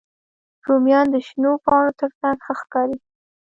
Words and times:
رومیان 0.67 1.07
د 1.13 1.15
شنو 1.27 1.51
پاڼو 1.65 1.91
تر 1.99 2.09
څنګ 2.19 2.37
ښه 2.45 2.53
ښکاري 2.59 2.97